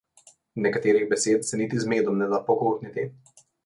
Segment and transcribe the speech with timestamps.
[0.65, 3.09] Nekaterih besed se niti z medom ne da pogoltniti.